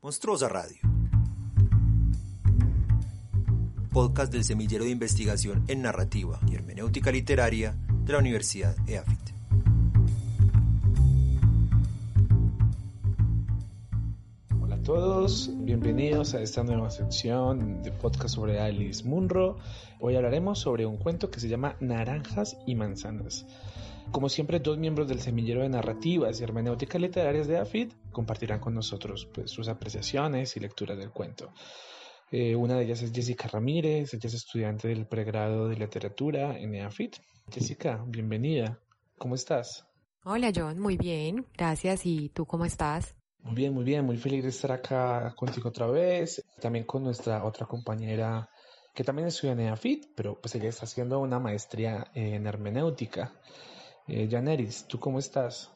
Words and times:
Monstruosa 0.00 0.48
Radio. 0.48 0.78
Podcast 3.92 4.32
del 4.32 4.44
Semillero 4.44 4.84
de 4.84 4.90
Investigación 4.90 5.64
en 5.66 5.82
Narrativa 5.82 6.38
y 6.48 6.54
Hermenéutica 6.54 7.10
Literaria 7.10 7.74
de 8.04 8.12
la 8.12 8.20
Universidad 8.20 8.76
EAFIT. 8.86 9.18
Hola 14.62 14.76
a 14.76 14.82
todos, 14.84 15.50
bienvenidos 15.64 16.34
a 16.34 16.42
esta 16.42 16.62
nueva 16.62 16.90
sección 16.90 17.82
de 17.82 17.90
podcast 17.90 18.36
sobre 18.36 18.60
Alice 18.60 19.02
Munro. 19.02 19.58
Hoy 19.98 20.14
hablaremos 20.14 20.60
sobre 20.60 20.86
un 20.86 20.96
cuento 20.96 21.28
que 21.28 21.40
se 21.40 21.48
llama 21.48 21.74
Naranjas 21.80 22.56
y 22.66 22.76
Manzanas. 22.76 23.46
Como 24.10 24.28
siempre, 24.28 24.58
dos 24.58 24.78
miembros 24.78 25.06
del 25.06 25.20
semillero 25.20 25.62
de 25.62 25.68
narrativas 25.68 26.40
y 26.40 26.44
hermenéutica 26.44 26.98
literarias 26.98 27.46
de 27.46 27.58
AFID 27.58 27.92
compartirán 28.10 28.58
con 28.58 28.74
nosotros 28.74 29.28
pues, 29.32 29.50
sus 29.50 29.68
apreciaciones 29.68 30.56
y 30.56 30.60
lecturas 30.60 30.96
del 30.98 31.10
cuento. 31.10 31.52
Eh, 32.30 32.56
una 32.56 32.76
de 32.76 32.84
ellas 32.84 33.02
es 33.02 33.12
Jessica 33.12 33.48
Ramírez, 33.48 34.12
ella 34.14 34.26
es 34.26 34.34
estudiante 34.34 34.88
del 34.88 35.06
pregrado 35.06 35.68
de 35.68 35.76
literatura 35.76 36.58
en 36.58 36.80
AFID. 36.80 37.14
Jessica, 37.50 38.02
bienvenida. 38.06 38.78
¿Cómo 39.18 39.34
estás? 39.34 39.86
Hola 40.24 40.52
John, 40.54 40.78
muy 40.80 40.96
bien, 40.96 41.46
gracias. 41.56 42.04
¿Y 42.04 42.30
tú 42.30 42.44
cómo 42.44 42.64
estás? 42.64 43.14
Muy 43.40 43.54
bien, 43.54 43.72
muy 43.72 43.84
bien, 43.84 44.04
muy 44.04 44.16
feliz 44.16 44.42
de 44.42 44.50
estar 44.50 44.72
acá 44.72 45.34
contigo 45.36 45.68
otra 45.68 45.86
vez, 45.86 46.44
también 46.60 46.84
con 46.84 47.04
nuestra 47.04 47.44
otra 47.44 47.66
compañera 47.66 48.48
que 48.94 49.04
también 49.04 49.28
estudia 49.28 49.52
en 49.52 49.60
EAFIT, 49.60 50.06
pero 50.16 50.40
pues 50.40 50.54
ella 50.56 50.68
está 50.68 50.84
haciendo 50.84 51.20
una 51.20 51.38
maestría 51.38 52.10
en 52.14 52.46
hermenéutica. 52.46 53.32
Eh, 54.08 54.26
Janeris, 54.30 54.86
¿tú 54.88 54.98
cómo 54.98 55.18
estás? 55.18 55.70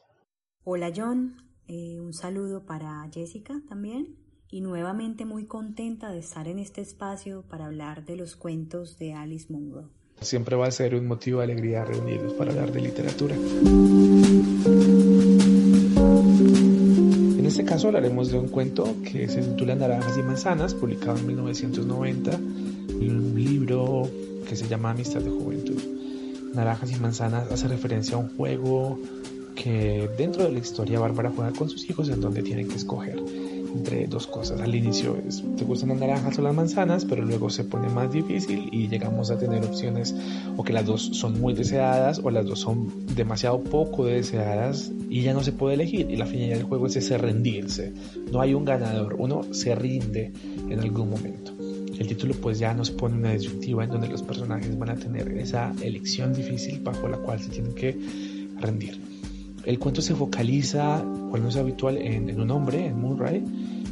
Hola 0.63 0.91
John, 0.95 1.35
eh, 1.67 1.99
un 1.99 2.13
saludo 2.13 2.65
para 2.65 3.07
Jessica 3.13 3.61
también 3.69 4.15
y 4.49 4.61
nuevamente 4.61 5.23
muy 5.23 5.45
contenta 5.45 6.11
de 6.11 6.17
estar 6.19 6.47
en 6.47 6.57
este 6.57 6.81
espacio 6.81 7.43
para 7.47 7.67
hablar 7.67 8.05
de 8.05 8.15
los 8.15 8.35
cuentos 8.35 8.97
de 8.97 9.13
Alice 9.13 9.53
Munro. 9.53 9.91
Siempre 10.19 10.55
va 10.55 10.65
a 10.65 10.71
ser 10.71 10.95
un 10.95 11.05
motivo 11.05 11.39
de 11.39 11.43
alegría 11.45 11.85
reunirnos 11.85 12.33
para 12.33 12.51
hablar 12.51 12.71
de 12.71 12.81
literatura. 12.81 13.35
En 17.37 17.45
este 17.45 17.65
caso 17.65 17.87
hablaremos 17.87 18.31
de 18.31 18.39
un 18.39 18.47
cuento 18.47 18.95
que 19.03 19.27
se 19.27 19.43
titula 19.43 19.75
Naranjas 19.75 20.17
y 20.17 20.23
Manzanas, 20.23 20.73
publicado 20.73 21.19
en 21.19 21.27
1990, 21.27 22.35
un 22.35 23.33
libro 23.35 24.09
que 24.47 24.55
se 24.55 24.67
llama 24.67 24.89
Amistad 24.89 25.21
de 25.21 25.29
Juventud. 25.29 26.02
Naranjas 26.53 26.91
y 26.91 26.95
Manzanas 26.95 27.51
hace 27.51 27.67
referencia 27.67 28.15
a 28.15 28.19
un 28.19 28.35
juego 28.35 28.99
que 29.55 30.09
dentro 30.17 30.43
de 30.43 30.51
la 30.51 30.59
historia 30.59 30.99
Bárbara 30.99 31.31
juega 31.35 31.51
con 31.51 31.69
sus 31.69 31.89
hijos 31.89 32.09
en 32.09 32.21
donde 32.21 32.41
tienen 32.41 32.67
que 32.67 32.75
escoger 32.75 33.17
entre 33.75 34.05
dos 34.07 34.27
cosas. 34.27 34.61
Al 34.61 34.73
inicio 34.75 35.17
es, 35.27 35.43
te 35.57 35.63
gustan 35.65 35.89
las 35.89 35.99
naranjas 35.99 36.37
o 36.37 36.41
las 36.41 36.53
manzanas, 36.53 37.05
pero 37.05 37.23
luego 37.23 37.49
se 37.49 37.63
pone 37.63 37.89
más 37.89 38.11
difícil 38.11 38.69
y 38.71 38.87
llegamos 38.87 39.31
a 39.31 39.37
tener 39.37 39.63
opciones 39.63 40.15
o 40.55 40.63
que 40.63 40.73
las 40.73 40.85
dos 40.85 41.09
son 41.13 41.39
muy 41.39 41.53
deseadas 41.53 42.19
o 42.23 42.29
las 42.29 42.45
dos 42.45 42.59
son 42.59 43.05
demasiado 43.15 43.61
poco 43.63 44.05
deseadas 44.05 44.91
y 45.09 45.21
ya 45.21 45.33
no 45.33 45.43
se 45.43 45.51
puede 45.51 45.75
elegir. 45.75 46.09
Y 46.09 46.17
la 46.17 46.25
finalidad 46.25 46.57
del 46.57 46.65
juego 46.65 46.87
es 46.87 46.95
ese 46.95 47.17
rendirse. 47.17 47.93
No 48.31 48.41
hay 48.41 48.53
un 48.53 48.65
ganador, 48.65 49.15
uno 49.17 49.41
se 49.53 49.73
rinde 49.75 50.31
en 50.69 50.79
algún 50.79 51.09
momento 51.09 51.52
el 51.99 52.07
título 52.07 52.33
pues 52.35 52.59
ya 52.59 52.73
nos 52.73 52.91
pone 52.91 53.15
una 53.15 53.33
disyuntiva 53.33 53.83
en 53.83 53.89
donde 53.89 54.07
los 54.07 54.21
personajes 54.21 54.77
van 54.77 54.89
a 54.89 54.95
tener 54.95 55.29
esa 55.37 55.71
elección 55.81 56.33
difícil 56.33 56.79
bajo 56.81 57.07
la 57.07 57.17
cual 57.17 57.39
se 57.39 57.49
tienen 57.49 57.73
que 57.73 57.97
rendir. 58.59 58.99
El 59.65 59.79
cuento 59.79 60.01
se 60.01 60.13
focaliza, 60.13 61.03
cual 61.29 61.43
no 61.43 61.49
es 61.49 61.55
habitual, 61.55 61.97
en, 61.97 62.39
un 62.39 62.51
hombre, 62.51 62.85
en 62.85 62.99
Murray, 62.99 63.43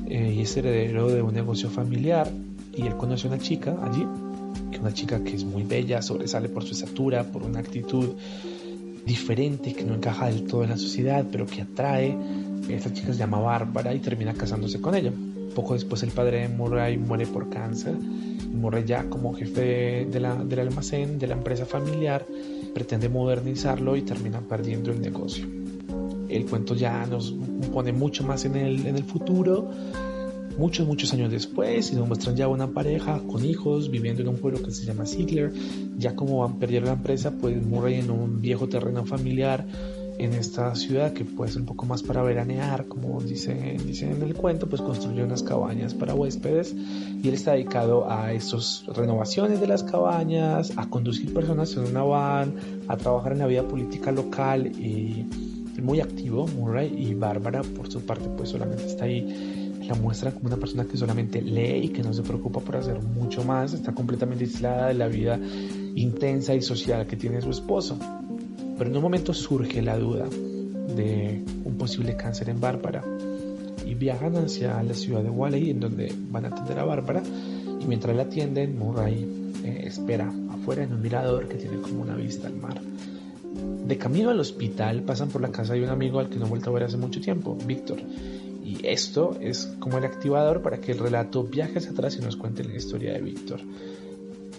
eh, 0.08 0.34
y 0.38 0.42
es 0.42 0.58
heredero 0.58 1.08
de 1.08 1.22
un 1.22 1.34
negocio 1.34 1.70
familiar 1.70 2.30
y 2.76 2.84
él 2.84 2.96
conoce 2.98 3.28
a 3.28 3.32
una 3.32 3.40
chica 3.40 3.78
allí, 3.82 4.06
que 4.72 4.80
una 4.80 4.94
chica 4.94 5.24
que 5.24 5.36
es 5.36 5.44
muy 5.44 5.64
bella, 5.64 6.02
sobresale 6.02 6.50
por 6.50 6.64
su 6.64 6.74
estatura, 6.74 7.24
por 7.24 7.44
una 7.44 7.60
actitud 7.60 8.10
diferente, 9.06 9.74
que 9.74 9.84
no 9.84 9.96
encaja 9.96 10.28
del 10.28 10.44
todo 10.44 10.64
en 10.64 10.72
la 10.72 10.78
sociedad, 10.78 11.26
pero 11.32 11.46
que 11.46 11.62
atrae. 11.62 12.18
Esta 12.70 12.94
chica 12.94 13.14
se 13.14 13.20
llama 13.20 13.40
Bárbara 13.40 13.94
y 13.94 14.00
termina 14.00 14.34
casándose 14.34 14.80
con 14.80 14.96
ella. 14.96 15.12
Poco 15.56 15.74
después 15.74 16.04
el 16.04 16.12
padre 16.12 16.42
de 16.42 16.48
Murray 16.50 16.98
muere 16.98 17.26
por 17.26 17.50
cáncer. 17.50 17.96
Murray 18.54 18.84
ya 18.86 19.10
como 19.10 19.34
jefe 19.34 20.06
de 20.10 20.20
la, 20.20 20.36
del 20.36 20.60
almacén, 20.60 21.20
de 21.20 21.28
la 21.28 21.34
empresa 21.36 21.66
familiar, 21.66 22.26
pretende 22.74 23.10
modernizarlo 23.10 23.96
y 23.96 24.02
termina 24.02 24.42
perdiendo 24.42 24.92
el 24.92 25.02
negocio. 25.02 25.46
El 26.30 26.46
cuento 26.46 26.76
ya 26.76 27.06
nos 27.06 27.34
pone 27.74 27.92
mucho 27.92 28.24
más 28.24 28.46
en 28.46 28.56
el, 28.56 28.86
en 28.86 28.96
el 28.96 29.04
futuro, 29.04 29.70
muchos, 30.58 30.88
muchos 30.88 31.12
años 31.14 31.32
después, 31.32 31.92
y 31.92 31.96
nos 31.96 32.08
muestran 32.08 32.36
ya 32.36 32.48
una 32.48 32.68
pareja 32.68 33.20
con 33.20 33.44
hijos 33.44 33.90
viviendo 33.90 34.22
en 34.22 34.30
un 34.30 34.38
pueblo 34.38 34.62
que 34.64 34.72
se 34.72 34.86
llama 34.86 35.06
Ziegler. 35.06 35.52
Ya 35.98 36.16
como 36.16 36.40
van 36.40 36.60
perdiendo 36.60 36.88
la 36.88 36.96
empresa, 36.96 37.32
pues 37.32 37.62
Murray 37.62 37.96
en 37.96 38.12
un 38.12 38.42
viejo 38.42 38.70
terreno 38.70 39.06
familiar 39.06 39.66
en 40.24 40.34
esta 40.34 40.76
ciudad 40.76 41.14
que 41.14 41.26
puede 41.26 41.58
un 41.58 41.66
poco 41.66 41.86
más 41.86 42.04
para 42.04 42.22
veranear, 42.22 42.88
como 42.88 43.20
dice, 43.22 43.78
dice 43.84 44.10
en 44.10 44.22
el 44.22 44.36
cuento, 44.36 44.68
pues 44.70 44.82
construyó 44.82 45.24
unas 45.24 45.44
cabañas 45.44 45.94
para 45.94 46.14
huéspedes 46.14 46.74
y 46.74 47.28
él 47.28 47.34
está 47.34 47.54
dedicado 47.54 48.10
a 48.10 48.32
estas 48.32 48.86
renovaciones 48.88 49.60
de 49.60 49.68
las 49.68 49.84
cabañas, 49.84 50.74
a 50.78 50.88
conducir 50.90 51.34
personas 51.34 51.76
en 51.76 51.86
una 51.86 52.04
van, 52.04 52.56
a 52.88 52.98
trabajar 52.98 53.32
en 53.34 53.40
la 53.40 53.48
vida 53.48 53.68
política 53.68 54.12
local 54.12 54.68
y 54.68 55.26
muy 55.82 56.00
activo, 56.00 56.48
Murray 56.48 56.94
y 56.96 57.16
Bárbara 57.16 57.64
por 57.64 57.92
su 57.92 58.02
parte 58.02 58.30
pues 58.38 58.50
solamente 58.50 58.86
está 58.86 59.06
ahí 59.06 59.72
la 59.88 59.96
muestra 59.96 60.32
como 60.32 60.48
una 60.48 60.58
persona 60.58 60.86
que 60.86 60.96
solamente 60.98 61.42
lee 61.42 61.86
y 61.86 61.90
que 61.90 62.04
no 62.04 62.14
se 62.14 62.22
preocupa 62.22 62.60
por 62.60 62.76
hacer 62.76 63.02
mucho 63.02 63.44
más, 63.44 63.74
está 63.74 63.94
completamente 63.94 64.44
aislada 64.44 64.88
de 64.88 64.94
la 64.94 65.08
vida 65.08 65.40
intensa 65.96 66.54
y 66.54 66.62
social 66.62 67.08
que 67.08 67.18
tiene 67.18 67.42
su 67.42 67.50
esposo. 67.50 67.98
Pero 68.82 68.90
en 68.90 68.98
un 68.98 69.04
momento 69.04 69.32
surge 69.32 69.80
la 69.84 69.96
duda 69.96 70.26
de 70.96 71.44
un 71.66 71.78
posible 71.78 72.18
cáncer 72.18 72.50
en 72.50 72.60
Bárbara 72.60 73.04
y 73.86 73.94
viajan 73.94 74.36
hacia 74.38 74.82
la 74.82 74.96
ciudad 74.96 75.22
de 75.22 75.30
Wally 75.30 75.70
en 75.70 75.82
donde 75.82 76.12
van 76.32 76.46
a 76.46 76.48
atender 76.48 76.80
a 76.80 76.86
Bárbara 76.86 77.22
y 77.80 77.86
mientras 77.86 78.16
la 78.16 78.24
atienden 78.24 78.80
Murray 78.80 79.54
eh, 79.64 79.84
espera 79.86 80.34
afuera 80.50 80.82
en 80.82 80.94
un 80.94 81.02
mirador 81.04 81.48
que 81.48 81.58
tiene 81.58 81.80
como 81.80 82.02
una 82.02 82.16
vista 82.16 82.48
al 82.48 82.56
mar. 82.56 82.82
De 83.86 83.98
camino 84.00 84.32
al 84.32 84.40
hospital 84.40 85.04
pasan 85.04 85.30
por 85.30 85.44
la 85.44 85.52
casa 85.52 85.76
de 85.76 85.84
un 85.84 85.90
amigo 85.90 86.20
al 86.20 86.30
que 86.30 86.40
no 86.40 86.48
he 86.48 86.50
vuelto 86.50 86.72
a 86.72 86.74
ver 86.74 86.86
hace 86.86 86.98
mucho 86.98 87.22
tiempo, 87.22 87.56
Víctor. 87.64 88.00
Y 88.66 88.80
esto 88.84 89.38
es 89.40 89.76
como 89.78 90.00
el 90.00 90.06
activador 90.06 90.64
para 90.64 90.82
que 90.82 90.94
el 90.94 90.98
relato 90.98 91.44
viaje 91.44 91.78
hacia 91.78 91.92
atrás 91.92 92.18
y 92.20 92.24
nos 92.24 92.36
cuente 92.36 92.64
la 92.64 92.74
historia 92.74 93.14
de 93.14 93.22
Víctor. 93.22 93.60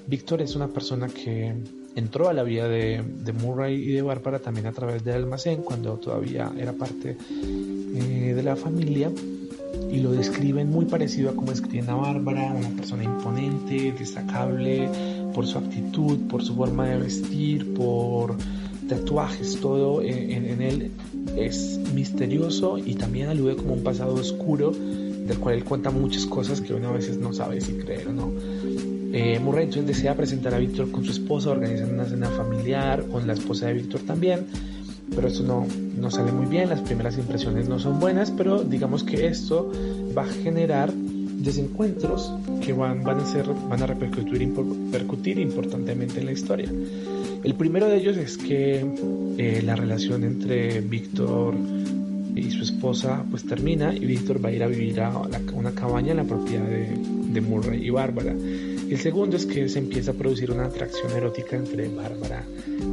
Víctor 0.07 0.43
es 0.43 0.55
una 0.55 0.69
persona 0.69 1.09
que 1.09 1.57
entró 1.95 2.29
a 2.29 2.33
la 2.33 2.43
vida 2.43 2.69
de, 2.69 3.03
Murray 3.33 3.75
y 3.75 3.93
de 3.93 4.03
Bárbara 4.03 4.39
también 4.39 4.67
a 4.67 4.73
través 4.73 5.05
del 5.05 5.17
almacén 5.17 5.63
cuando 5.63 5.97
todavía 5.97 6.51
era 6.59 6.73
parte 6.73 7.17
eh, 7.31 8.33
de 8.35 8.43
la 8.43 8.57
familia 8.57 9.11
y 9.91 10.01
lo 10.01 10.13
describen 10.13 10.71
muy 10.71 10.87
parecido 10.87 11.31
a 11.31 11.35
como 11.35 11.53
escriben 11.53 11.91
a 11.91 11.95
Bárbara, 11.95 12.53
una 12.53 12.71
persona 12.71 13.05
imponente, 13.05 13.93
destacable 13.93 14.89
por 15.35 15.47
su 15.47 15.59
actitud, 15.59 16.19
por 16.29 16.43
su 16.43 16.55
forma 16.55 16.89
de 16.89 16.99
vestir, 16.99 17.75
por 17.75 18.37
tatuajes, 18.89 19.59
todo 19.61 20.03
en, 20.03 20.47
en 20.47 20.63
él 20.63 20.91
es 21.37 21.79
misterioso 21.95 22.79
y 22.79 22.95
también 22.95 23.29
alude 23.29 23.57
como 23.57 23.75
un 23.75 23.83
pasado 23.83 24.15
oscuro 24.15 24.73
del 24.73 25.39
cual 25.39 25.57
él 25.57 25.65
cuenta 25.65 25.91
muchas 25.91 26.27
cosas 26.27 26.61
que 26.61 26.75
uno 26.75 26.89
a 26.89 26.93
veces 26.93 27.19
no 27.19 27.33
sabe 27.33 27.61
si 27.61 27.73
creer 27.75 28.09
o 28.09 28.13
no. 28.13 28.33
Eh, 29.13 29.39
Murray 29.39 29.65
entonces 29.65 29.87
desea 29.97 30.17
presentar 30.17 30.55
a 30.55 30.59
Víctor 30.59 30.91
con 30.91 31.05
su 31.05 31.13
esposa, 31.13 31.51
organizan 31.51 31.93
una 31.93 32.07
cena 32.07 32.29
familiar 32.31 33.05
con 33.05 33.27
la 33.27 33.35
esposa 33.35 33.67
de 33.67 33.75
Víctor 33.75 34.01
también, 34.07 34.47
pero 35.15 35.29
esto 35.29 35.43
no, 35.43 35.67
no 35.99 36.11
sale 36.11 36.33
muy 36.33 36.47
bien, 36.47 36.71
las 36.71 36.81
primeras 36.81 37.19
impresiones 37.19 37.69
no 37.69 37.79
son 37.79 38.01
buenas, 38.01 38.31
pero 38.31 38.65
digamos 38.65 39.05
que 39.05 39.27
esto 39.27 39.71
va 40.17 40.23
a 40.23 40.29
generar 40.29 40.91
desencuentros 40.93 42.33
que 42.65 42.73
van, 42.73 43.03
van 43.03 43.19
a, 43.19 43.27
ser, 43.27 43.45
van 43.69 43.83
a 43.83 43.87
repercutir, 43.87 45.39
importantemente 45.39 46.21
en 46.21 46.27
la 46.27 46.33
historia. 46.33 46.73
El 47.45 47.55
primero 47.55 47.89
de 47.89 47.99
ellos 47.99 48.17
es 48.17 48.39
que 48.39 48.87
eh, 49.37 49.61
la 49.63 49.77
relación 49.77 50.25
entre 50.25 50.81
Víctor 50.81 51.55
y 52.35 52.51
su 52.51 52.63
esposa 52.63 53.23
pues 53.29 53.45
termina 53.45 53.95
y 53.95 54.07
Víctor 54.07 54.43
va 54.43 54.49
a 54.49 54.53
ir 54.53 54.63
a 54.63 54.69
vivir 54.69 55.01
a 55.01 55.13
una 55.53 55.73
cabaña 55.73 56.13
en 56.13 56.17
la 56.19 56.25
propiedad 56.25 56.65
de 56.65 57.41
Murray 57.43 57.85
y 57.87 57.91
Bárbara. 57.91 58.35
El 58.93 58.99
segundo 58.99 59.39
es 59.39 59.47
que 59.47 59.71
se 59.71 59.79
empieza 59.79 60.11
a 60.11 60.15
producir 60.15 60.51
una 60.51 60.67
atracción 60.67 61.11
erótica 61.13 61.57
entre 61.57 61.89
Bárbara 61.89 62.45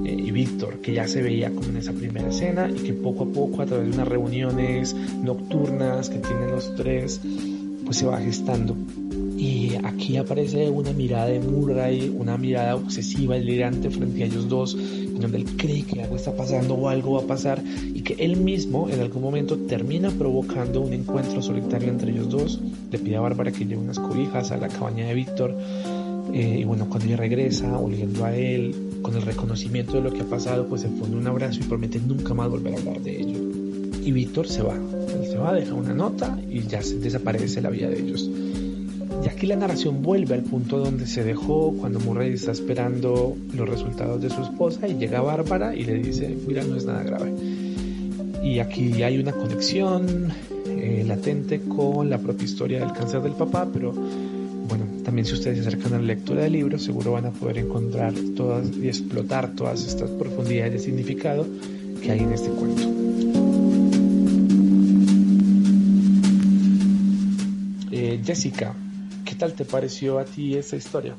eh, 0.06 0.16
y 0.18 0.32
Víctor, 0.32 0.78
que 0.78 0.94
ya 0.94 1.06
se 1.10 1.22
veía 1.22 1.50
como 1.50 1.68
en 1.68 1.76
esa 1.76 1.92
primera 1.92 2.30
escena 2.30 2.70
y 2.70 2.76
que 2.76 2.94
poco 2.94 3.26
a 3.26 3.28
poco 3.28 3.62
a 3.62 3.66
través 3.66 3.90
de 3.90 3.96
unas 3.96 4.08
reuniones 4.08 4.94
nocturnas 4.94 6.10
que 6.10 6.20
tienen 6.20 6.52
los 6.52 6.74
tres, 6.78 7.20
pues 7.84 7.98
se 7.98 8.06
va 8.06 8.18
gestando. 8.22 8.78
Y 9.40 9.72
aquí 9.86 10.18
aparece 10.18 10.70
una 10.70 10.92
mirada 10.92 11.28
de 11.28 11.40
Murray, 11.40 12.14
una 12.14 12.38
mirada 12.38 12.76
obsesiva, 12.76 13.36
delirante 13.36 13.90
frente 13.90 14.24
a 14.24 14.26
ellos 14.26 14.50
dos, 14.50 14.78
donde 15.18 15.38
él 15.38 15.46
cree 15.56 15.84
que 15.84 16.02
algo 16.02 16.18
está 16.18 16.36
pasando 16.36 16.74
o 16.74 16.90
algo 16.90 17.14
va 17.14 17.22
a 17.22 17.28
pasar 17.28 17.64
y 17.94 18.02
que 18.02 18.16
él 18.20 18.36
mismo 18.36 18.90
en 18.90 19.00
algún 19.00 19.22
momento 19.22 19.58
termina 19.58 20.12
provocando 20.12 20.82
un 20.82 20.92
encuentro 20.92 21.42
solitario 21.42 21.88
entre 21.88 22.12
ellos 22.12 22.30
dos. 22.30 22.60
Le 22.92 23.00
pide 23.00 23.16
a 23.16 23.22
Bárbara 23.22 23.54
que 23.54 23.66
lleve 23.66 23.82
unas 23.82 23.98
cobijas 23.98 24.52
a 24.52 24.58
la 24.58 24.68
cabaña 24.68 25.08
de 25.08 25.14
Víctor 25.14 25.56
eh, 26.34 26.58
y 26.60 26.64
bueno, 26.66 26.90
cuando 26.90 27.08
ella 27.08 27.16
regresa, 27.16 27.80
oliendo 27.80 28.26
a 28.26 28.36
él, 28.36 28.76
con 29.02 29.16
el 29.16 29.22
reconocimiento 29.22 29.94
de 29.94 30.02
lo 30.02 30.12
que 30.12 30.20
ha 30.20 30.26
pasado, 30.26 30.68
pues 30.68 30.82
se 30.82 30.90
pone 30.90 31.16
un 31.16 31.26
abrazo 31.28 31.62
y 31.62 31.64
promete 31.64 32.02
nunca 32.02 32.34
más 32.34 32.50
volver 32.50 32.74
a 32.74 32.78
hablar 32.78 33.00
de 33.00 33.22
ello. 33.22 33.40
Y 34.04 34.12
Víctor 34.12 34.50
se 34.50 34.62
va, 34.64 34.76
él 34.76 35.28
se 35.30 35.38
va, 35.38 35.54
deja 35.54 35.74
una 35.74 35.94
nota 35.94 36.38
y 36.50 36.60
ya 36.68 36.82
se 36.82 37.00
desaparece 37.00 37.62
la 37.62 37.70
vida 37.70 37.88
de 37.88 38.02
ellos. 38.02 38.30
Y 39.24 39.28
aquí 39.28 39.48
la 39.48 39.56
narración 39.56 40.02
vuelve 40.02 40.36
al 40.36 40.44
punto 40.44 40.80
donde 40.80 41.06
se 41.06 41.24
dejó 41.24 41.74
cuando 41.74 42.00
Murray 42.00 42.34
está 42.34 42.52
esperando 42.52 43.36
los 43.54 43.68
resultados 43.68 44.22
de 44.22 44.30
su 44.30 44.42
esposa 44.42 44.88
y 44.88 44.96
llega 44.96 45.22
Bárbara 45.22 45.76
y 45.76 45.84
le 45.84 45.96
dice, 45.96 46.36
mira, 46.48 46.64
no 46.64 46.76
es 46.76 46.86
nada 46.86 47.04
grave. 47.04 47.34
Y 48.44 48.60
aquí 48.60 49.04
hay 49.04 49.18
una 49.18 49.34
conexión 49.34 50.32
eh, 50.68 51.04
latente 51.06 51.60
con 51.62 52.10
la 52.10 52.18
propia 52.18 52.46
historia 52.46 52.80
del 52.80 52.94
cáncer 52.94 53.22
del 53.22 53.34
papá, 53.34 53.68
pero 53.72 53.92
bueno, 53.92 54.86
también 55.04 55.26
si 55.26 55.34
ustedes 55.34 55.62
se 55.62 55.68
acercan 55.68 55.94
a 55.94 55.98
la 55.98 56.06
lectura 56.06 56.44
del 56.44 56.54
libro, 56.54 56.80
seguro 56.80 57.12
van 57.12 57.26
a 57.26 57.32
poder 57.32 57.58
encontrar 57.58 58.14
todas 58.36 58.68
y 58.78 58.88
explotar 58.88 59.56
todas 59.56 59.86
estas 59.86 60.10
profundidades 60.12 60.74
de 60.74 60.80
significado 60.80 61.46
que 62.02 62.12
hay 62.12 62.20
en 62.20 62.32
este 62.32 62.50
cuento. 62.50 62.84
Eh, 67.92 68.22
Jessica, 68.24 68.74
¿qué 68.74 68.89
tal 69.40 69.54
te 69.54 69.66
pareció 69.66 70.20
a 70.20 70.26
ti 70.26 70.56
esta 70.56 70.76
historia? 70.76 71.16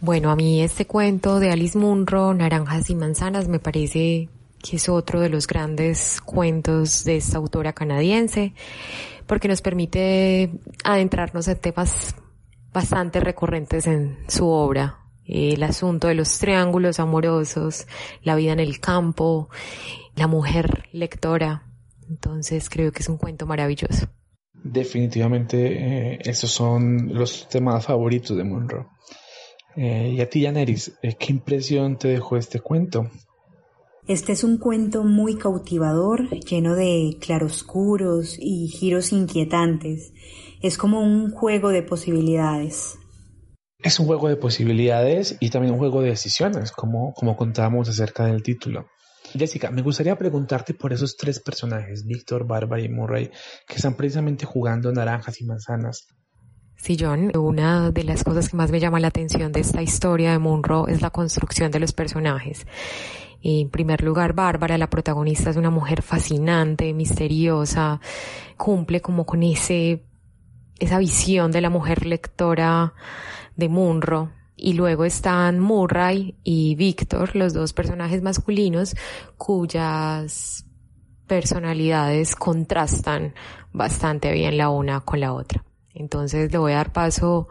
Bueno, 0.00 0.32
a 0.32 0.36
mí 0.36 0.60
este 0.60 0.84
cuento 0.84 1.38
de 1.38 1.52
Alice 1.52 1.78
Munro, 1.78 2.34
Naranjas 2.34 2.90
y 2.90 2.96
Manzanas, 2.96 3.46
me 3.46 3.60
parece 3.60 4.28
que 4.60 4.76
es 4.76 4.88
otro 4.88 5.20
de 5.20 5.28
los 5.28 5.46
grandes 5.46 6.20
cuentos 6.20 7.04
de 7.04 7.18
esta 7.18 7.38
autora 7.38 7.72
canadiense, 7.72 8.54
porque 9.26 9.46
nos 9.46 9.62
permite 9.62 10.50
adentrarnos 10.82 11.46
en 11.46 11.58
temas 11.58 12.16
bastante 12.72 13.20
recurrentes 13.20 13.86
en 13.86 14.18
su 14.26 14.48
obra. 14.48 14.98
El 15.24 15.62
asunto 15.62 16.08
de 16.08 16.14
los 16.14 16.38
triángulos 16.38 16.98
amorosos, 16.98 17.86
la 18.24 18.34
vida 18.34 18.52
en 18.52 18.60
el 18.60 18.80
campo, 18.80 19.48
la 20.16 20.26
mujer 20.26 20.88
lectora. 20.92 21.62
Entonces 22.08 22.68
creo 22.68 22.90
que 22.90 23.02
es 23.02 23.08
un 23.08 23.18
cuento 23.18 23.46
maravilloso. 23.46 24.08
Definitivamente 24.54 26.12
eh, 26.12 26.18
esos 26.24 26.50
son 26.50 27.14
los 27.14 27.48
temas 27.48 27.86
favoritos 27.86 28.36
de 28.36 28.44
Monroe. 28.44 28.86
Eh, 29.76 30.14
y 30.16 30.20
a 30.20 30.28
ti, 30.28 30.44
Janeris, 30.44 30.98
eh, 31.02 31.16
¿qué 31.18 31.32
impresión 31.32 31.98
te 31.98 32.08
dejó 32.08 32.36
este 32.36 32.60
cuento? 32.60 33.10
Este 34.06 34.32
es 34.32 34.44
un 34.44 34.58
cuento 34.58 35.04
muy 35.04 35.36
cautivador, 35.36 36.28
lleno 36.40 36.74
de 36.74 37.16
claroscuros 37.20 38.36
y 38.38 38.68
giros 38.68 39.12
inquietantes. 39.12 40.12
Es 40.60 40.76
como 40.76 41.00
un 41.00 41.30
juego 41.30 41.70
de 41.70 41.82
posibilidades. 41.82 42.98
Es 43.78 44.00
un 44.00 44.06
juego 44.06 44.28
de 44.28 44.36
posibilidades 44.36 45.36
y 45.40 45.50
también 45.50 45.72
un 45.74 45.78
juego 45.78 46.02
de 46.02 46.10
decisiones, 46.10 46.72
como, 46.72 47.14
como 47.14 47.36
contábamos 47.36 47.88
acerca 47.88 48.26
del 48.26 48.42
título. 48.42 48.86
Jessica, 49.32 49.70
me 49.70 49.82
gustaría 49.82 50.16
preguntarte 50.16 50.74
por 50.74 50.92
esos 50.92 51.16
tres 51.16 51.40
personajes, 51.40 52.06
Víctor, 52.06 52.46
Bárbara 52.46 52.82
y 52.82 52.88
Murray, 52.88 53.30
que 53.66 53.76
están 53.76 53.94
precisamente 53.94 54.46
jugando 54.46 54.92
naranjas 54.92 55.40
y 55.40 55.44
manzanas. 55.44 56.06
Sí, 56.76 56.96
John, 56.98 57.30
una 57.36 57.92
de 57.92 58.02
las 58.02 58.24
cosas 58.24 58.48
que 58.48 58.56
más 58.56 58.72
me 58.72 58.80
llama 58.80 58.98
la 58.98 59.08
atención 59.08 59.52
de 59.52 59.60
esta 59.60 59.82
historia 59.82 60.32
de 60.32 60.38
Munro 60.38 60.88
es 60.88 61.00
la 61.00 61.10
construcción 61.10 61.70
de 61.70 61.78
los 61.78 61.92
personajes. 61.92 62.66
En 63.40 63.70
primer 63.70 64.02
lugar, 64.02 64.34
Bárbara, 64.34 64.78
la 64.78 64.90
protagonista, 64.90 65.50
es 65.50 65.56
una 65.56 65.70
mujer 65.70 66.02
fascinante, 66.02 66.92
misteriosa, 66.92 68.00
cumple 68.56 69.00
como 69.00 69.26
con 69.26 69.42
ese, 69.42 70.04
esa 70.78 70.98
visión 70.98 71.52
de 71.52 71.60
la 71.60 71.70
mujer 71.70 72.06
lectora 72.06 72.94
de 73.56 73.68
Munro. 73.68 74.32
Y 74.64 74.74
luego 74.74 75.04
están 75.04 75.58
Murray 75.58 76.36
y 76.44 76.76
Víctor, 76.76 77.34
los 77.34 77.52
dos 77.52 77.72
personajes 77.72 78.22
masculinos, 78.22 78.94
cuyas 79.36 80.64
personalidades 81.26 82.36
contrastan 82.36 83.34
bastante 83.72 84.30
bien 84.30 84.56
la 84.56 84.70
una 84.70 85.00
con 85.00 85.18
la 85.18 85.32
otra. 85.32 85.64
Entonces 85.94 86.52
le 86.52 86.58
voy 86.58 86.72
a 86.72 86.76
dar 86.76 86.92
paso 86.92 87.48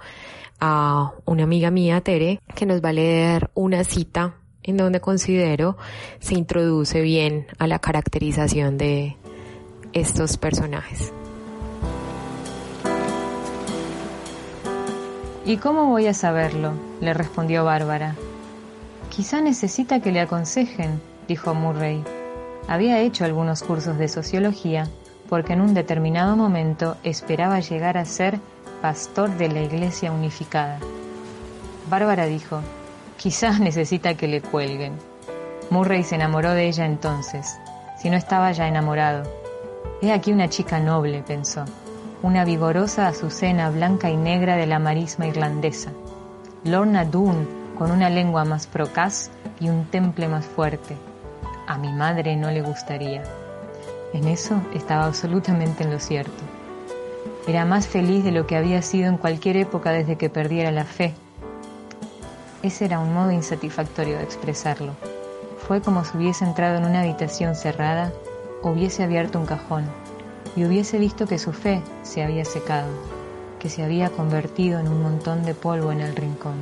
a 0.62 1.12
una 1.26 1.44
amiga 1.44 1.70
mía, 1.70 2.00
Tere, 2.00 2.40
que 2.56 2.66
nos 2.66 2.82
va 2.82 2.90
a 2.90 2.94
leer 2.94 3.52
una 3.56 3.84
cita 3.84 4.38
en 4.64 4.78
donde 4.78 5.02
considero 5.02 5.76
se 6.22 6.36
introduce 6.36 7.02
bien 7.02 7.46
a 7.60 7.68
la 7.68 7.80
caracterización 7.80 8.78
de 8.78 9.18
estos 9.92 10.38
personajes. 10.38 11.12
¿Y 15.52 15.58
cómo 15.58 15.88
voy 15.88 16.08
a 16.08 16.14
saberlo? 16.14 16.72
le 17.02 17.14
respondió 17.14 17.66
Bárbara. 17.66 18.16
Quizá 19.10 19.42
necesita 19.42 20.00
que 20.00 20.14
le 20.14 20.22
aconsejen, 20.22 21.02
dijo 21.28 21.54
Murray. 21.54 22.06
Había 22.70 23.02
hecho 23.02 23.26
algunos 23.26 23.62
cursos 23.62 23.98
de 23.98 24.08
sociología 24.08 24.88
porque 25.28 25.52
en 25.52 25.60
un 25.60 25.74
determinado 25.74 26.38
momento 26.38 26.96
esperaba 27.04 27.60
llegar 27.60 27.98
a 27.98 28.06
ser 28.06 28.40
pastor 28.82 29.30
de 29.32 29.50
la 29.50 29.60
Iglesia 29.60 30.14
Unificada. 30.14 30.80
Bárbara 31.90 32.28
dijo, 32.28 32.62
Quizás 33.18 33.60
necesita 33.60 34.14
que 34.16 34.30
le 34.30 34.40
cuelguen. 34.40 34.94
Murray 35.70 36.06
se 36.06 36.16
enamoró 36.16 36.52
de 36.52 36.70
ella 36.70 36.86
entonces, 36.86 37.60
si 38.02 38.10
no 38.10 38.16
estaba 38.16 38.54
ya 38.54 38.70
enamorado. 38.70 39.30
He 40.02 40.14
aquí 40.14 40.32
una 40.32 40.48
chica 40.48 40.80
noble, 40.80 41.24
pensó, 41.28 41.66
una 42.22 42.46
vigorosa 42.46 43.08
azucena 43.08 43.70
blanca 43.70 44.10
y 44.10 44.18
negra 44.18 44.56
de 44.56 44.68
la 44.68 44.80
marisma 44.80 45.28
irlandesa. 45.28 45.92
Lorna 46.64 47.06
Doone, 47.06 47.48
con 47.78 47.92
una 47.92 48.10
lengua 48.10 48.46
más 48.46 48.68
procaz 48.68 49.32
y 49.60 49.70
un 49.70 49.86
temple 49.86 50.28
más 50.28 50.46
fuerte. 50.46 50.96
A 51.68 51.78
mi 51.78 51.92
madre 51.92 52.36
no 52.36 52.52
le 52.52 52.62
gustaría. 52.62 53.24
En 54.14 54.28
eso 54.28 54.62
estaba 54.74 55.06
absolutamente 55.06 55.84
en 55.84 55.92
lo 55.92 56.00
cierto. 56.00 56.44
Era 57.48 57.66
más 57.66 57.88
feliz 57.88 58.24
de 58.24 58.32
lo 58.32 58.46
que 58.46 58.58
había 58.58 58.82
sido 58.82 59.10
en 59.10 59.18
cualquier 59.18 59.58
época 59.58 59.92
desde 59.92 60.18
que 60.18 60.30
perdiera 60.30 60.72
la 60.72 60.86
fe 60.86 61.16
ese 62.64 62.86
era 62.86 63.00
un 63.00 63.14
modo 63.14 63.32
insatisfactorio 63.32 64.18
de 64.18 64.24
expresarlo. 64.24 64.94
Fue 65.68 65.82
como 65.82 66.06
si 66.06 66.16
hubiese 66.18 66.46
entrado 66.46 66.78
en 66.78 66.86
una 66.86 67.02
habitación 67.02 67.56
cerrada, 67.56 68.12
hubiese 68.62 69.04
abierto 69.04 69.40
un 69.40 69.48
cajón 69.48 69.86
y 70.56 70.66
hubiese 70.66 70.98
visto 70.98 71.28
que 71.28 71.40
su 71.40 71.54
fe 71.54 71.82
se 72.04 72.24
había 72.24 72.46
secado, 72.46 72.90
que 73.60 73.70
se 73.70 73.84
había 73.84 74.10
convertido 74.10 74.80
en 74.80 74.88
un 74.88 75.02
montón 75.02 75.44
de 75.44 75.54
polvo 75.54 75.92
en 75.92 76.02
el 76.02 76.16
rincón. 76.16 76.56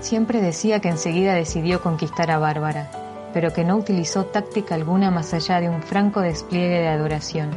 Siempre 0.00 0.40
decía 0.40 0.80
que 0.80 0.88
enseguida 0.88 1.34
decidió 1.34 1.82
conquistar 1.82 2.30
a 2.30 2.38
Bárbara, 2.38 2.90
pero 3.32 3.52
que 3.52 3.64
no 3.64 3.76
utilizó 3.76 4.24
táctica 4.24 4.74
alguna 4.74 5.10
más 5.10 5.34
allá 5.34 5.60
de 5.60 5.68
un 5.68 5.82
franco 5.82 6.20
despliegue 6.20 6.80
de 6.80 6.88
adoración. 6.88 7.50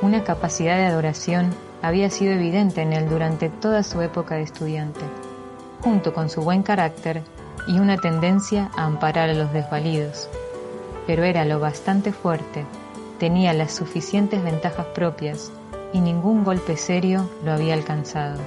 Una 0.00 0.24
capacidad 0.24 0.76
de 0.76 0.86
adoración 0.86 1.50
había 1.82 2.10
sido 2.10 2.32
evidente 2.32 2.82
en 2.82 2.92
él 2.92 3.08
durante 3.08 3.48
toda 3.48 3.82
su 3.82 4.00
época 4.00 4.36
de 4.36 4.42
estudiante 4.42 5.00
junto 5.82 6.14
con 6.14 6.30
su 6.30 6.42
buen 6.42 6.62
carácter 6.62 7.22
y 7.66 7.78
una 7.78 7.96
tendencia 7.96 8.70
a 8.76 8.84
amparar 8.84 9.30
a 9.30 9.34
los 9.34 9.52
desvalidos. 9.52 10.28
Pero 11.06 11.24
era 11.24 11.44
lo 11.44 11.58
bastante 11.58 12.12
fuerte, 12.12 12.64
tenía 13.22 13.52
las 13.52 13.72
suficientes 13.72 14.42
ventajas 14.42 14.86
propias 14.86 15.52
y 15.92 16.00
ningún 16.00 16.42
golpe 16.42 16.76
serio 16.76 17.30
lo 17.44 17.52
había 17.52 17.74
alcanzado. 17.74 18.40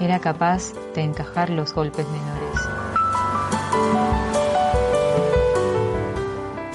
Era 0.00 0.20
capaz 0.20 0.72
de 0.94 1.02
encajar 1.02 1.50
los 1.50 1.74
golpes 1.74 2.06
menores. 2.06 2.60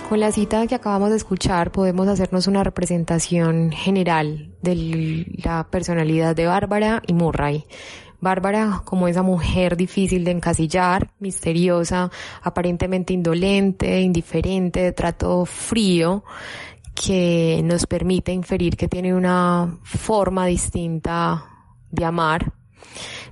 Con 0.10 0.20
la 0.20 0.34
cita 0.34 0.68
que 0.68 0.76
acabamos 0.76 1.12
de 1.12 1.16
escuchar 1.16 1.72
podemos 1.72 2.10
hacernos 2.10 2.46
una 2.48 2.66
representación 2.66 3.72
general 3.72 4.52
de 4.62 5.28
la 5.46 5.66
personalidad 5.70 6.36
de 6.36 6.48
Bárbara 6.48 7.02
y 7.08 7.14
Murray. 7.14 7.64
Bárbara 8.20 8.82
como 8.84 9.08
esa 9.08 9.22
mujer 9.22 9.78
difícil 9.78 10.26
de 10.26 10.32
encasillar, 10.32 11.12
misteriosa, 11.20 12.12
aparentemente 12.42 13.14
indolente, 13.14 14.02
indiferente, 14.02 14.82
de 14.82 14.92
trato 14.92 15.46
frío, 15.46 16.24
que 17.02 17.62
nos 17.64 17.86
permite 17.86 18.32
inferir 18.32 18.76
que 18.76 18.88
tiene 18.88 19.14
una 19.14 19.78
forma 19.84 20.48
distinta 20.48 21.46
de 21.92 22.06
amar, 22.06 22.54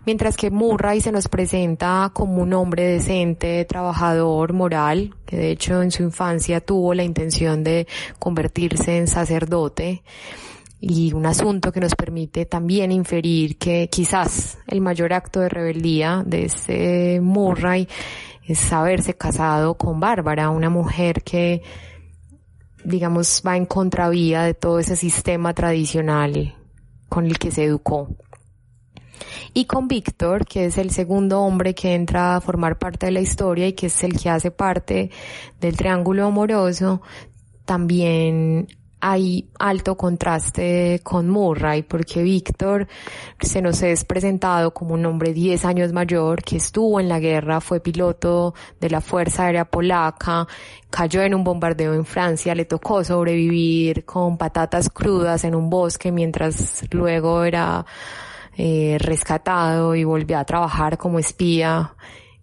mientras 0.06 0.38
que 0.38 0.52
Murray 0.52 1.02
se 1.02 1.12
nos 1.12 1.28
presenta 1.28 2.12
como 2.14 2.44
un 2.44 2.54
hombre 2.54 2.84
decente, 2.84 3.66
trabajador, 3.66 4.54
moral, 4.54 5.16
que 5.26 5.38
de 5.38 5.52
hecho 5.52 5.82
en 5.82 5.90
su 5.90 6.04
infancia 6.04 6.62
tuvo 6.62 6.94
la 6.94 7.04
intención 7.04 7.64
de 7.64 7.88
convertirse 8.20 8.98
en 8.98 9.08
sacerdote 9.08 10.04
y 10.80 11.14
un 11.14 11.26
asunto 11.26 11.72
que 11.72 11.80
nos 11.80 11.96
permite 11.96 12.46
también 12.46 12.92
inferir 12.92 13.58
que 13.58 13.90
quizás 13.92 14.60
el 14.68 14.82
mayor 14.82 15.14
acto 15.14 15.40
de 15.40 15.50
rebeldía 15.50 16.24
de 16.26 16.46
este 16.46 17.20
Murray 17.20 17.88
es 18.44 18.72
haberse 18.72 19.16
casado 19.16 19.74
con 19.76 20.00
Bárbara, 20.00 20.52
una 20.52 20.70
mujer 20.70 21.24
que, 21.24 21.64
digamos, 22.86 23.42
va 23.46 23.58
en 23.58 23.66
contravía 23.66 24.44
de 24.44 24.54
todo 24.54 24.80
ese 24.80 24.96
sistema 24.96 25.54
tradicional 25.54 26.56
con 27.10 27.26
el 27.26 27.38
que 27.38 27.52
se 27.52 27.66
educó. 27.66 28.10
Y 29.54 29.66
con 29.66 29.88
Víctor, 29.88 30.46
que 30.46 30.66
es 30.66 30.78
el 30.78 30.92
segundo 30.92 31.42
hombre 31.42 31.74
que 31.74 31.94
entra 31.94 32.36
a 32.36 32.42
formar 32.42 32.78
parte 32.78 33.06
de 33.08 33.14
la 33.14 33.22
historia 33.22 33.68
y 33.68 33.74
que 33.74 33.88
es 33.88 34.04
el 34.04 34.20
que 34.20 34.30
hace 34.30 34.52
parte 34.52 35.12
del 35.60 35.78
triángulo 35.78 36.26
amoroso, 36.26 37.02
también 37.66 38.68
hay 39.08 39.48
alto 39.60 39.96
contraste 39.96 41.00
con 41.04 41.30
Murray 41.30 41.84
porque 41.84 42.24
Víctor 42.24 42.88
se 43.40 43.62
nos 43.62 43.84
es 43.84 44.04
presentado 44.04 44.74
como 44.74 44.96
un 44.96 45.06
hombre 45.06 45.32
10 45.32 45.64
años 45.66 45.94
mayor 45.94 46.42
que 46.42 46.58
estuvo 46.58 47.00
en 47.00 47.08
la 47.08 47.20
guerra, 47.20 47.62
fue 47.62 47.80
piloto 47.80 48.56
de 48.80 48.90
la 48.90 49.02
Fuerza 49.02 49.46
Aérea 49.46 49.66
Polaca, 49.66 50.48
cayó 50.90 51.22
en 51.22 51.36
un 51.36 51.44
bombardeo 51.44 51.94
en 51.94 52.04
Francia, 52.04 52.56
le 52.56 52.66
tocó 52.66 53.04
sobrevivir 53.04 54.06
con 54.06 54.40
patatas 54.40 54.90
crudas 54.90 55.44
en 55.44 55.54
un 55.54 55.70
bosque 55.70 56.12
mientras 56.12 56.84
luego 56.92 57.44
era 57.44 57.86
eh, 58.58 58.98
rescatado 59.00 59.94
y 59.94 60.04
volvió 60.04 60.40
a 60.40 60.46
trabajar 60.46 60.98
como 60.98 61.20
espía 61.20 61.94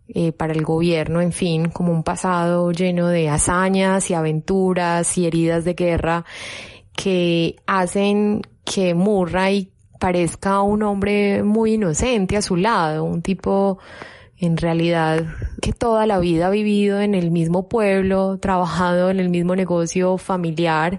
eh, 0.09 0.33
para 0.33 0.53
el 0.53 0.63
gobierno, 0.63 1.21
en 1.21 1.33
fin, 1.33 1.71
como 1.71 1.93
un 1.93 2.03
pasado 2.03 2.73
lleno 2.73 3.09
de 3.09 3.29
hazañas 3.29 4.11
y 4.11 4.15
aventuras 4.15 5.17
y 5.17 5.27
heridas 5.27 5.65
de 5.65 5.75
guerra 5.75 6.25
que 6.95 7.57
hacen 7.67 8.43
que 8.65 8.95
Murray 8.95 9.73
parezca 9.99 10.61
un 10.63 10.83
hombre 10.83 11.43
muy 11.43 11.75
inocente 11.75 12.37
a 12.37 12.43
su 12.43 12.57
lado, 12.57 13.05
un 13.05 13.23
tipo 13.23 13.79
en 14.37 14.57
realidad 14.57 15.25
que 15.61 15.73
toda 15.73 16.05
la 16.05 16.19
vida 16.19 16.49
ha 16.49 16.51
vivido 16.51 17.01
en 17.01 17.15
el 17.15 17.31
mismo 17.31 17.69
pueblo, 17.69 18.39
trabajado 18.39 19.09
en 19.09 19.21
el 19.21 19.29
mismo 19.29 19.55
negocio 19.55 20.19
familiar 20.19 20.99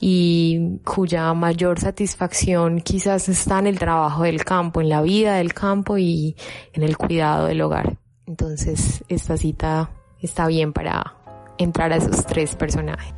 y 0.00 0.78
cuya 0.82 1.34
mayor 1.34 1.78
satisfacción 1.78 2.80
quizás 2.80 3.28
está 3.28 3.58
en 3.58 3.66
el 3.66 3.78
trabajo 3.78 4.22
del 4.22 4.42
campo, 4.46 4.80
en 4.80 4.88
la 4.88 5.02
vida 5.02 5.36
del 5.36 5.52
campo 5.52 5.98
y 5.98 6.36
en 6.72 6.82
el 6.82 6.96
cuidado 6.96 7.46
del 7.46 7.60
hogar. 7.60 7.98
Entonces, 8.30 9.02
esta 9.08 9.36
cita 9.36 9.90
está 10.20 10.46
bien 10.46 10.72
para 10.72 11.16
entrar 11.58 11.92
a 11.92 11.96
esos 11.96 12.24
tres 12.26 12.54
personajes. 12.54 13.12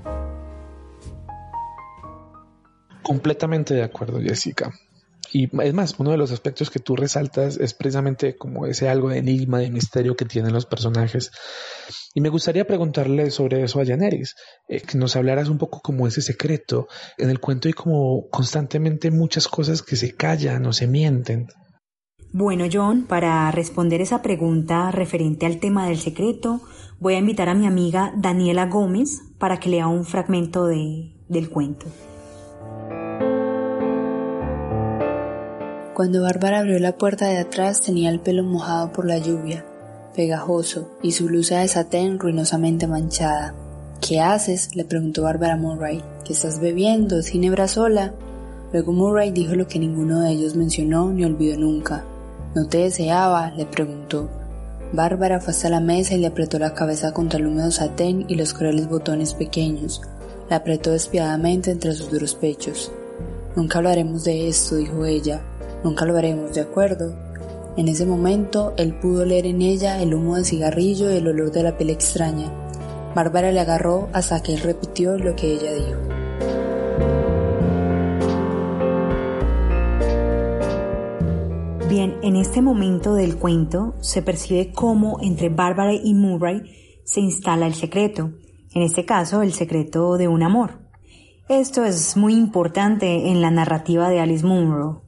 Completamente 3.02 3.75
de 3.75 3.83
acuerdo, 3.83 4.23
Jessica. 4.23 4.73
Y 5.31 5.50
es 5.62 5.75
más, 5.75 5.97
uno 5.99 6.12
de 6.12 6.16
los 6.16 6.33
aspectos 6.33 6.71
que 6.71 6.78
tú 6.78 6.97
resaltas 6.97 7.59
es 7.59 7.75
precisamente 7.75 8.38
como 8.38 8.64
ese 8.64 8.88
algo 8.88 9.11
de 9.11 9.19
enigma, 9.19 9.59
de 9.59 9.71
misterio 9.71 10.16
que 10.16 10.25
tienen 10.25 10.54
los 10.54 10.64
personajes. 10.64 11.31
Y 12.14 12.23
me 12.23 12.31
gustaría 12.31 12.66
preguntarle 12.66 13.31
sobre 13.31 13.62
eso 13.62 13.83
a 13.83 13.85
Janeris, 13.85 14.35
eh, 14.66 14.81
que 14.81 14.97
nos 14.97 15.14
hablaras 15.14 15.50
un 15.50 15.59
poco 15.59 15.83
como 15.83 16.07
ese 16.07 16.23
secreto. 16.23 16.88
En 17.19 17.28
el 17.28 17.38
cuento 17.38 17.69
hay 17.69 17.75
como 17.75 18.31
constantemente 18.31 19.11
muchas 19.11 19.47
cosas 19.47 19.83
que 19.83 19.97
se 19.97 20.14
callan 20.16 20.64
o 20.64 20.73
se 20.73 20.87
mienten. 20.87 21.49
Bueno, 22.34 22.64
John, 22.72 23.02
para 23.02 23.50
responder 23.50 24.00
esa 24.00 24.22
pregunta 24.22 24.90
referente 24.90 25.44
al 25.44 25.60
tema 25.60 25.86
del 25.86 25.98
secreto, 25.98 26.62
voy 26.98 27.12
a 27.12 27.18
invitar 27.18 27.50
a 27.50 27.54
mi 27.54 27.66
amiga 27.66 28.14
Daniela 28.16 28.68
Gómez 28.68 29.20
para 29.36 29.60
que 29.60 29.68
lea 29.68 29.86
un 29.86 30.06
fragmento 30.06 30.64
de, 30.64 31.12
del 31.28 31.50
cuento. 31.50 31.84
Cuando 35.92 36.22
Bárbara 36.22 36.60
abrió 36.60 36.78
la 36.78 36.96
puerta 36.96 37.28
de 37.28 37.36
atrás 37.36 37.82
tenía 37.82 38.08
el 38.08 38.20
pelo 38.20 38.44
mojado 38.44 38.92
por 38.92 39.04
la 39.04 39.18
lluvia, 39.18 39.66
pegajoso, 40.16 40.90
y 41.02 41.12
su 41.12 41.26
blusa 41.26 41.58
de 41.58 41.68
satén 41.68 42.18
ruinosamente 42.18 42.86
manchada. 42.86 43.54
¿Qué 44.00 44.20
haces? 44.20 44.74
le 44.74 44.86
preguntó 44.86 45.24
Bárbara 45.24 45.58
Murray. 45.58 46.02
¿Qué 46.24 46.32
estás 46.32 46.60
bebiendo? 46.60 47.18
¿Es 47.18 47.26
ginebra 47.26 47.68
sola? 47.68 48.14
Luego 48.72 48.92
Murray 48.92 49.32
dijo 49.32 49.54
lo 49.54 49.68
que 49.68 49.78
ninguno 49.78 50.20
de 50.20 50.30
ellos 50.30 50.56
mencionó 50.56 51.12
ni 51.12 51.26
olvidó 51.26 51.58
nunca. 51.58 52.06
¿No 52.54 52.66
te 52.66 52.78
deseaba? 52.78 53.50
le 53.52 53.64
preguntó. 53.64 54.28
Bárbara 54.92 55.40
fue 55.40 55.52
hasta 55.52 55.71
la 55.71 55.80
mesa 55.80 56.14
y 56.14 56.18
le 56.18 56.26
apretó 56.26 56.59
la 56.59 56.75
cabeza 56.75 57.12
contra 57.12 57.38
el 57.38 57.47
húmedo 57.47 57.71
satén 57.71 58.26
y 58.28 58.35
los 58.35 58.52
crueles 58.52 58.90
botones 58.90 59.32
pequeños. 59.32 60.02
La 60.50 60.56
apretó 60.56 60.90
despiadadamente 60.90 61.71
entre 61.71 61.94
sus 61.94 62.11
duros 62.11 62.35
pechos. 62.35 62.92
Nunca 63.56 63.78
hablaremos 63.78 64.25
de 64.25 64.49
esto, 64.49 64.76
dijo 64.76 65.06
ella. 65.06 65.40
Nunca 65.82 66.04
lo 66.04 66.14
haremos, 66.18 66.54
¿de 66.54 66.61
acuerdo? 66.61 67.14
En 67.78 67.88
ese 67.88 68.04
momento, 68.04 68.75
él 68.76 68.94
pudo 69.00 69.25
leer 69.25 69.47
en 69.47 69.62
ella 69.62 70.02
el 70.02 70.12
humo 70.12 70.37
del 70.37 70.44
cigarrillo 70.44 71.11
y 71.11 71.16
el 71.16 71.28
olor 71.28 71.52
de 71.52 71.62
la 71.62 71.78
piel 71.78 71.88
extraña. 71.88 72.52
Bárbara 73.14 73.50
le 73.50 73.61
agarró 73.61 74.11
hasta 74.12 74.42
que 74.42 74.52
él 74.52 74.61
repitió 74.61 75.16
lo 75.16 75.35
que 75.35 75.54
ella 75.54 75.73
dijo. 75.73 76.12
Bien, 81.92 82.16
en 82.22 82.37
este 82.37 82.62
momento 82.62 83.12
del 83.12 83.37
cuento 83.37 83.96
se 84.00 84.22
percibe 84.22 84.72
cómo 84.72 85.18
entre 85.20 85.50
Bárbara 85.50 85.92
y 85.92 86.14
Murray 86.14 86.62
se 87.04 87.20
instala 87.20 87.66
el 87.66 87.75
secreto, 87.75 88.30
en 88.72 88.80
este 88.80 89.04
caso 89.04 89.42
el 89.42 89.52
secreto 89.52 90.16
de 90.16 90.26
un 90.26 90.42
amor. 90.42 90.88
Esto 91.50 91.84
es 91.84 92.16
muy 92.16 92.32
importante 92.32 93.28
en 93.28 93.42
la 93.42 93.50
narrativa 93.50 94.08
de 94.08 94.20
Alice 94.20 94.46
Munro. 94.46 95.02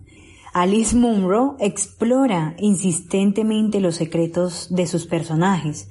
Alice 0.53 0.95
Munro 0.95 1.57
explora 1.59 2.55
insistentemente 2.59 3.81
los 3.81 3.95
secretos 3.95 4.67
de 4.69 4.87
sus 4.87 5.07
personajes, 5.07 5.89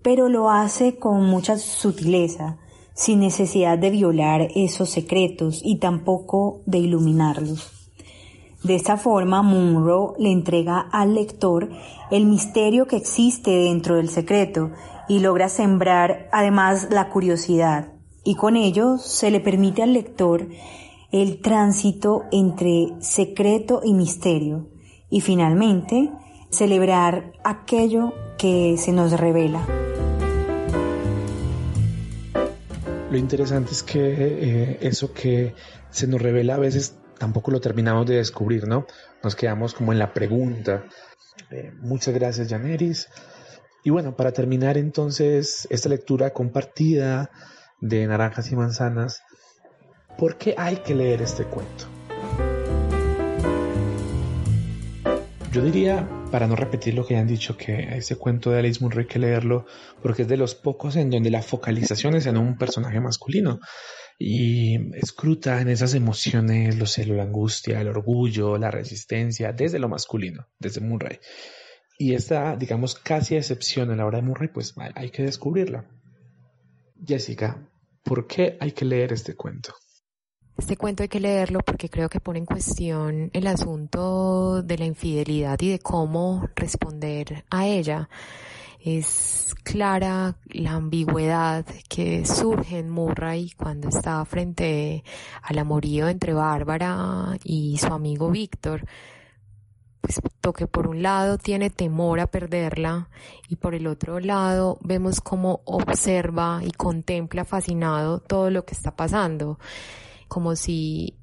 pero 0.00 0.30
lo 0.30 0.48
hace 0.48 0.96
con 0.96 1.26
mucha 1.26 1.58
sutileza, 1.58 2.56
sin 2.94 3.20
necesidad 3.20 3.76
de 3.76 3.90
violar 3.90 4.48
esos 4.54 4.88
secretos 4.88 5.60
y 5.62 5.80
tampoco 5.80 6.62
de 6.64 6.78
iluminarlos. 6.78 7.79
De 8.62 8.74
esta 8.74 8.98
forma, 8.98 9.42
Munro 9.42 10.14
le 10.18 10.30
entrega 10.30 10.80
al 10.92 11.14
lector 11.14 11.70
el 12.10 12.26
misterio 12.26 12.86
que 12.86 12.96
existe 12.96 13.50
dentro 13.50 13.96
del 13.96 14.10
secreto 14.10 14.70
y 15.08 15.20
logra 15.20 15.48
sembrar 15.48 16.28
además 16.30 16.88
la 16.90 17.08
curiosidad. 17.08 17.94
Y 18.22 18.34
con 18.34 18.56
ello 18.56 18.98
se 18.98 19.30
le 19.30 19.40
permite 19.40 19.82
al 19.82 19.94
lector 19.94 20.46
el 21.10 21.40
tránsito 21.40 22.24
entre 22.32 22.88
secreto 23.00 23.80
y 23.82 23.94
misterio. 23.94 24.68
Y 25.08 25.22
finalmente, 25.22 26.10
celebrar 26.50 27.32
aquello 27.42 28.12
que 28.36 28.76
se 28.76 28.92
nos 28.92 29.18
revela. 29.18 29.66
Lo 33.10 33.16
interesante 33.16 33.72
es 33.72 33.82
que 33.82 33.98
eh, 33.98 34.78
eso 34.82 35.12
que 35.12 35.54
se 35.90 36.06
nos 36.06 36.20
revela 36.22 36.54
a 36.54 36.58
veces 36.58 36.99
tampoco 37.20 37.50
lo 37.50 37.60
terminamos 37.60 38.06
de 38.06 38.16
descubrir, 38.16 38.66
¿no? 38.66 38.86
Nos 39.22 39.36
quedamos 39.36 39.74
como 39.74 39.92
en 39.92 39.98
la 39.98 40.14
pregunta. 40.14 40.84
Eh, 41.50 41.70
muchas 41.78 42.14
gracias, 42.14 42.48
Janeris. 42.48 43.08
Y 43.84 43.90
bueno, 43.90 44.16
para 44.16 44.32
terminar 44.32 44.78
entonces 44.78 45.68
esta 45.70 45.90
lectura 45.90 46.30
compartida 46.30 47.30
de 47.78 48.06
Naranjas 48.06 48.50
y 48.50 48.56
Manzanas, 48.56 49.22
¿por 50.16 50.36
qué 50.36 50.54
hay 50.56 50.76
que 50.76 50.94
leer 50.94 51.20
este 51.20 51.44
cuento? 51.44 51.84
Yo 55.52 55.62
diría, 55.62 56.08
para 56.30 56.46
no 56.46 56.56
repetir 56.56 56.94
lo 56.94 57.06
que 57.06 57.14
ya 57.14 57.20
han 57.20 57.26
dicho, 57.26 57.56
que 57.56 57.96
ese 57.96 58.16
cuento 58.16 58.50
de 58.50 58.60
Alice 58.60 58.80
Munro 58.80 59.00
hay 59.00 59.06
que 59.06 59.18
leerlo 59.18 59.66
porque 60.02 60.22
es 60.22 60.28
de 60.28 60.36
los 60.36 60.54
pocos 60.54 60.96
en 60.96 61.10
donde 61.10 61.30
la 61.30 61.42
focalización 61.42 62.14
es 62.14 62.26
en 62.26 62.36
un 62.36 62.56
personaje 62.56 63.00
masculino 63.00 63.60
y 64.18 64.94
escruta 64.96 65.60
en 65.60 65.68
esas 65.68 65.94
emociones, 65.94 66.78
lo 66.78 66.86
sé, 66.86 67.06
la 67.06 67.22
angustia, 67.22 67.80
el 67.80 67.88
orgullo, 67.88 68.58
la 68.58 68.70
resistencia, 68.70 69.52
desde 69.52 69.78
lo 69.78 69.88
masculino, 69.88 70.46
desde 70.58 70.80
Murray. 70.80 71.18
Y 71.98 72.14
esta, 72.14 72.56
digamos, 72.56 72.94
casi 72.94 73.36
excepción 73.36 73.90
a 73.90 73.96
la 73.96 74.06
hora 74.06 74.18
de 74.18 74.24
Murray, 74.24 74.48
pues 74.48 74.74
hay 74.94 75.10
que 75.10 75.22
descubrirla. 75.22 75.86
Jessica, 77.04 77.66
¿por 78.04 78.26
qué 78.26 78.56
hay 78.60 78.72
que 78.72 78.84
leer 78.84 79.12
este 79.12 79.34
cuento? 79.34 79.74
Este 80.56 80.76
cuento 80.76 81.02
hay 81.02 81.08
que 81.08 81.20
leerlo 81.20 81.60
porque 81.60 81.88
creo 81.88 82.08
que 82.08 82.20
pone 82.20 82.38
en 82.38 82.46
cuestión 82.46 83.30
el 83.32 83.46
asunto 83.46 84.62
de 84.62 84.78
la 84.78 84.84
infidelidad 84.84 85.58
y 85.60 85.70
de 85.70 85.78
cómo 85.78 86.48
responder 86.54 87.44
a 87.50 87.66
ella 87.66 88.08
es 88.80 89.54
clara 89.62 90.36
la 90.46 90.72
ambigüedad 90.72 91.66
que 91.88 92.24
surge 92.24 92.78
en 92.78 92.88
Murray 92.88 93.50
cuando 93.50 93.88
está 93.88 94.24
frente 94.24 95.04
al 95.42 95.58
amorío 95.58 96.08
entre 96.08 96.32
Bárbara 96.32 97.36
y 97.44 97.76
su 97.78 97.92
amigo 97.92 98.30
Víctor. 98.30 98.86
Pues 100.00 100.20
que 100.56 100.66
por 100.66 100.88
un 100.88 101.02
lado 101.02 101.36
tiene 101.36 101.68
temor 101.68 102.20
a 102.20 102.26
perderla 102.26 103.10
y 103.48 103.56
por 103.56 103.74
el 103.74 103.86
otro 103.86 104.18
lado 104.18 104.78
vemos 104.80 105.20
cómo 105.20 105.60
observa 105.66 106.60
y 106.64 106.70
contempla 106.72 107.44
fascinado 107.44 108.18
todo 108.20 108.50
lo 108.50 108.64
que 108.64 108.74
está 108.74 108.96
pasando, 108.96 109.58
como 110.30 110.54
si 110.54 111.16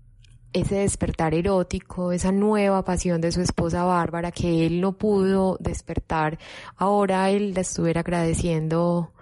ese 0.51 0.75
despertar 0.75 1.33
erótico, 1.33 2.11
esa 2.11 2.33
nueva 2.33 2.83
pasión 2.83 3.21
de 3.21 3.31
su 3.31 3.41
esposa 3.41 3.85
Bárbara 3.85 4.31
que 4.31 4.65
él 4.65 4.81
no 4.81 4.97
pudo 4.97 5.57
despertar, 5.61 6.37
ahora 6.75 7.29
él 7.29 7.53
le 7.53 7.61
estuviera 7.61 8.01
agradeciendo 8.01 9.13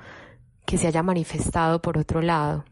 que 0.65 0.79
se 0.79 0.87
haya 0.87 1.03
manifestado 1.03 1.81
por 1.81 1.99
otro 1.99 2.21
lado. 2.23 2.65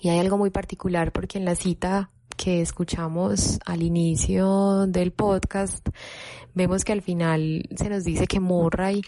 Y 0.00 0.08
hay 0.08 0.18
algo 0.18 0.38
muy 0.38 0.50
particular 0.50 1.12
porque 1.12 1.38
en 1.38 1.44
la 1.44 1.54
cita 1.54 2.10
que 2.36 2.62
escuchamos 2.62 3.58
al 3.66 3.82
inicio 3.82 4.86
del 4.86 5.12
podcast, 5.12 5.86
vemos 6.54 6.84
que 6.84 6.92
al 6.92 7.02
final 7.02 7.68
se 7.76 7.90
nos 7.90 8.04
dice 8.04 8.26
que 8.26 8.40
Murray 8.40 9.02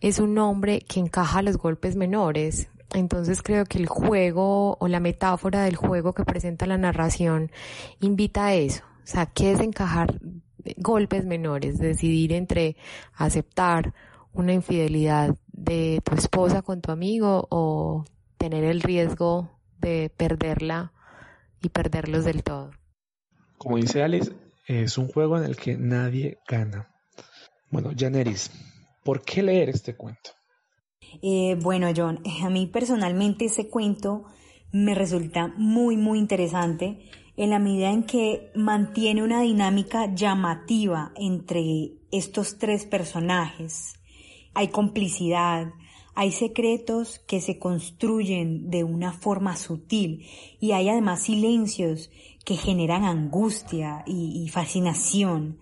es 0.00 0.20
un 0.20 0.38
hombre 0.38 0.80
que 0.80 1.00
encaja 1.00 1.42
los 1.42 1.58
golpes 1.58 1.96
menores. 1.96 2.68
Entonces 2.94 3.42
creo 3.42 3.64
que 3.64 3.78
el 3.78 3.86
juego 3.86 4.76
o 4.78 4.88
la 4.88 5.00
metáfora 5.00 5.64
del 5.64 5.74
juego 5.74 6.14
que 6.14 6.24
presenta 6.24 6.64
la 6.66 6.78
narración 6.78 7.50
invita 8.00 8.46
a 8.46 8.54
eso. 8.54 8.84
O 9.02 9.06
sea, 9.06 9.26
¿qué 9.26 9.50
es 9.50 9.60
encajar 9.60 10.20
golpes 10.76 11.26
menores? 11.26 11.78
Decidir 11.78 12.32
entre 12.32 12.76
aceptar 13.12 13.92
una 14.32 14.52
infidelidad 14.52 15.36
de 15.48 16.00
tu 16.04 16.14
esposa 16.14 16.62
con 16.62 16.80
tu 16.80 16.92
amigo 16.92 17.48
o 17.50 18.04
tener 18.38 18.62
el 18.62 18.80
riesgo 18.80 19.50
de 19.78 20.10
perderla 20.16 20.92
y 21.60 21.70
perderlos 21.70 22.24
del 22.24 22.44
todo. 22.44 22.70
Como 23.58 23.76
dice 23.76 24.04
Alice, 24.04 24.32
es 24.68 24.98
un 24.98 25.08
juego 25.08 25.36
en 25.36 25.44
el 25.44 25.56
que 25.56 25.76
nadie 25.76 26.38
gana. 26.48 26.88
Bueno, 27.70 27.90
Janeris, 27.96 28.52
¿por 29.02 29.22
qué 29.22 29.42
leer 29.42 29.68
este 29.70 29.96
cuento? 29.96 30.30
Eh, 31.22 31.56
bueno, 31.60 31.88
John, 31.96 32.20
a 32.42 32.50
mí 32.50 32.66
personalmente 32.66 33.46
ese 33.46 33.68
cuento 33.68 34.24
me 34.72 34.94
resulta 34.94 35.52
muy, 35.56 35.96
muy 35.96 36.18
interesante 36.18 36.98
en 37.36 37.50
la 37.50 37.58
medida 37.58 37.90
en 37.90 38.04
que 38.04 38.50
mantiene 38.54 39.22
una 39.22 39.40
dinámica 39.40 40.12
llamativa 40.14 41.12
entre 41.16 41.92
estos 42.12 42.58
tres 42.58 42.84
personajes. 42.84 43.94
Hay 44.54 44.68
complicidad, 44.68 45.72
hay 46.14 46.30
secretos 46.30 47.18
que 47.20 47.40
se 47.40 47.58
construyen 47.58 48.70
de 48.70 48.84
una 48.84 49.12
forma 49.12 49.56
sutil 49.56 50.26
y 50.60 50.72
hay 50.72 50.88
además 50.88 51.22
silencios 51.22 52.10
que 52.44 52.56
generan 52.56 53.04
angustia 53.04 54.04
y, 54.06 54.48
fascinación. 54.48 55.58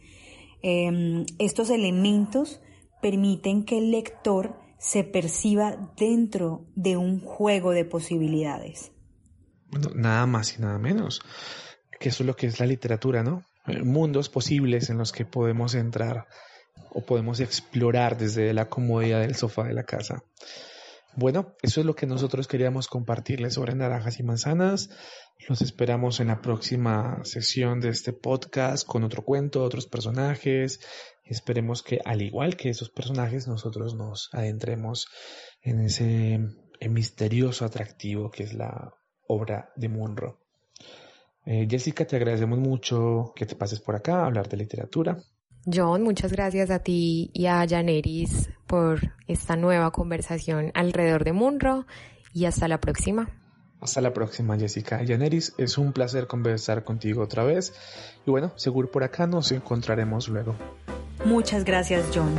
Em, 0.62 1.25
estos 1.38 1.70
elementos 1.70 2.61
permiten 3.00 3.64
que 3.64 3.78
el 3.78 3.90
lector 3.90 4.62
se 4.82 5.04
perciba 5.04 5.76
dentro 5.96 6.66
de 6.74 6.96
un 6.96 7.20
juego 7.20 7.70
de 7.70 7.84
posibilidades. 7.84 8.90
Nada 9.94 10.26
más 10.26 10.58
y 10.58 10.60
nada 10.60 10.76
menos. 10.78 11.22
Que 12.00 12.08
eso 12.08 12.24
es 12.24 12.26
lo 12.26 12.34
que 12.34 12.48
es 12.48 12.58
la 12.58 12.66
literatura, 12.66 13.22
¿no? 13.22 13.44
Eh, 13.68 13.84
mundos 13.84 14.28
posibles 14.28 14.90
en 14.90 14.98
los 14.98 15.12
que 15.12 15.24
podemos 15.24 15.76
entrar 15.76 16.26
o 16.90 17.06
podemos 17.06 17.38
explorar 17.38 18.18
desde 18.18 18.52
la 18.52 18.68
comodidad 18.68 19.20
del 19.20 19.36
sofá 19.36 19.62
de 19.62 19.74
la 19.74 19.84
casa. 19.84 20.24
Bueno, 21.14 21.54
eso 21.61 21.81
es 21.81 21.87
lo 21.87 21.95
que 21.95 22.07
nosotros 22.07 22.49
queríamos 22.49 22.88
compartirles 22.88 23.54
sobre 23.54 23.75
naranjas 23.75 24.19
y 24.19 24.23
manzanas. 24.23 24.88
Los 25.47 25.61
esperamos 25.61 26.21
en 26.21 26.28
la 26.28 26.40
próxima 26.40 27.21
sesión 27.25 27.81
de 27.81 27.90
este 27.90 28.14
podcast 28.14 28.87
con 28.87 29.04
otro 29.04 29.23
cuento, 29.23 29.62
otros 29.62 29.87
personajes. 29.87 30.81
Esperemos 31.25 31.83
que, 31.83 32.00
al 32.04 32.23
igual 32.23 32.57
que 32.57 32.71
esos 32.71 32.88
personajes, 32.88 33.47
nosotros 33.47 33.95
nos 33.95 34.31
adentremos 34.33 35.09
en 35.61 35.81
ese 35.81 36.40
misterioso 36.88 37.66
atractivo 37.66 38.31
que 38.31 38.45
es 38.45 38.54
la 38.54 38.95
obra 39.26 39.71
de 39.76 39.88
Munro. 39.88 40.40
Eh, 41.45 41.66
Jessica, 41.69 42.07
te 42.07 42.16
agradecemos 42.16 42.59
mucho 42.59 43.33
que 43.37 43.47
te 43.47 43.57
pases 43.57 43.81
por 43.81 43.97
acá 43.97 44.21
a 44.21 44.26
hablar 44.26 44.49
de 44.49 44.57
literatura. 44.57 45.19
John, 45.64 46.02
muchas 46.02 46.33
gracias 46.33 46.71
a 46.71 46.81
ti 46.81 47.31
y 47.33 47.47
a 47.47 47.66
Janeris 47.69 48.50
por 48.66 49.12
esta 49.28 49.57
nueva 49.57 49.90
conversación 49.90 50.73
alrededor 50.75 51.25
de 51.25 51.33
Munro 51.33 51.87
y 52.33 52.47
hasta 52.47 52.69
la 52.69 52.81
próxima. 52.81 53.28
Hasta 53.81 54.00
la 54.00 54.12
próxima, 54.12 54.57
Jessica. 54.57 55.00
Janeris, 55.04 55.54
es 55.59 55.76
un 55.76 55.92
placer 55.92 56.26
conversar 56.26 56.85
contigo 56.85 57.23
otra 57.23 57.42
vez. 57.42 57.75
Y 58.25 58.31
bueno, 58.31 58.52
seguro 58.57 58.90
por 58.90 59.02
acá 59.02 59.26
nos 59.26 59.50
encontraremos 59.50 60.28
luego. 60.28 60.54
Muchas 61.25 61.64
gracias, 61.64 62.04
John. 62.14 62.33